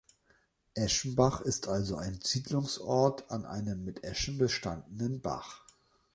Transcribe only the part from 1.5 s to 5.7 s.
also ein Siedlungsort an „einem mit Eschen bestandenen Bach“.